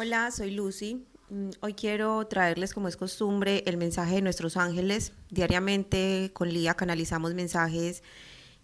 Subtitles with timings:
[0.00, 1.04] Hola, soy Lucy.
[1.28, 5.12] Mm, hoy quiero traerles, como es costumbre, el mensaje de nuestros ángeles.
[5.28, 8.04] Diariamente con Lía canalizamos mensajes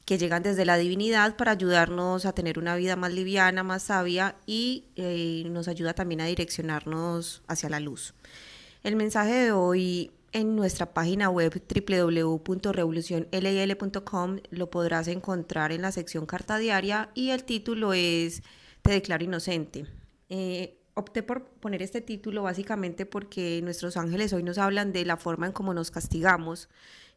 [0.05, 4.37] que llegan desde la divinidad para ayudarnos a tener una vida más liviana, más sabia
[4.47, 8.15] y eh, nos ayuda también a direccionarnos hacia la luz.
[8.85, 16.27] El mensaje de hoy en nuestra página web www.revolucionll.com lo podrás encontrar en la sección
[16.27, 18.45] carta diaria y el título es
[18.83, 19.85] Te declaro inocente.
[20.29, 25.17] Eh, opté por poner este título básicamente porque nuestros ángeles hoy nos hablan de la
[25.17, 26.69] forma en cómo nos castigamos,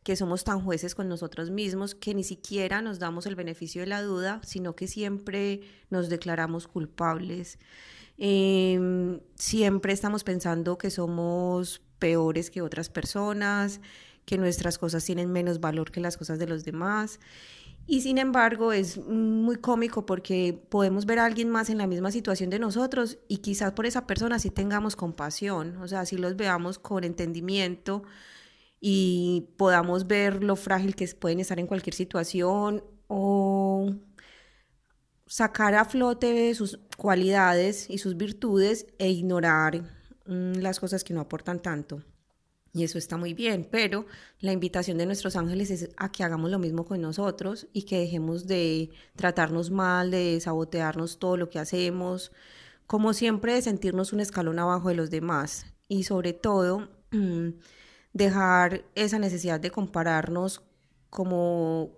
[0.03, 3.88] que somos tan jueces con nosotros mismos que ni siquiera nos damos el beneficio de
[3.88, 7.59] la duda, sino que siempre nos declaramos culpables.
[8.17, 13.80] Em, siempre estamos pensando que somos peores que otras personas,
[14.27, 17.20] que nuestras cosas tienen menos valor que las cosas de los demás.
[17.88, 22.12] Y sin embargo es muy cómico porque podemos ver a alguien más en la misma
[22.12, 26.36] situación de nosotros y quizás por esa persona sí tengamos compasión, o sea, si los
[26.36, 28.03] veamos con entendimiento
[28.81, 33.95] y podamos ver lo frágil que pueden estar en cualquier situación o
[35.25, 39.83] sacar a flote sus cualidades y sus virtudes e ignorar
[40.25, 42.03] mm, las cosas que no aportan tanto.
[42.78, 44.06] Y eso está muy bien, pero
[44.39, 47.97] la invitación de nuestros ángeles es a que hagamos lo mismo con nosotros y que
[47.97, 52.31] dejemos de tratarnos mal, de sabotearnos todo lo que hacemos,
[52.86, 56.88] como siempre de sentirnos un escalón abajo de los demás y sobre todo
[58.14, 60.61] dejar esa necesidad de compararnos
[61.09, 61.98] como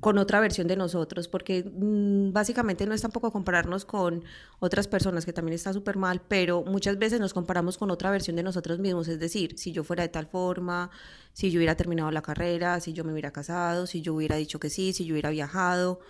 [0.00, 4.24] con otra versión de nosotros, porque mm, básicamente no es tampoco compararnos con
[4.58, 8.36] otras personas, que también está súper mal, pero muchas veces nos comparamos con otra versión
[8.36, 10.90] de nosotros mismos, es decir, si yo fuera de tal forma,
[11.34, 14.58] si yo hubiera terminado la carrera, si yo me hubiera casado, si yo hubiera dicho
[14.58, 16.00] que sí, si yo hubiera viajado.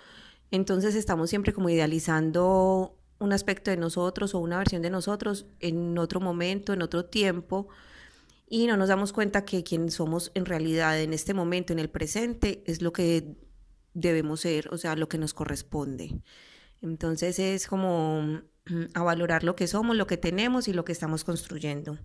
[0.53, 5.99] Entonces estamos siempre como idealizando un aspecto de nosotros o una versión de nosotros en
[5.99, 7.69] otro momento, en otro tiempo,
[8.49, 11.89] y no nos damos cuenta que quien somos en realidad en este momento, en el
[11.91, 13.37] presente, es lo que
[13.95, 16.21] debemos ser, o sea, lo que nos corresponde.
[16.83, 20.93] Entonces es como mm, a valorar lo que somos, lo que tenemos y lo que
[20.93, 21.99] estamos construyendo.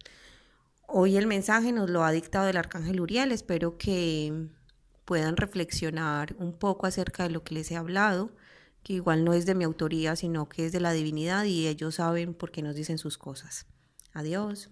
[0.88, 4.50] Hoy el mensaje nos lo ha dictado el arcángel Uriel, espero que
[5.06, 8.32] puedan reflexionar un poco acerca de lo que les he hablado,
[8.84, 11.96] que igual no es de mi autoría, sino que es de la divinidad y ellos
[11.96, 13.66] saben por qué nos dicen sus cosas.
[14.14, 14.70] Adiós.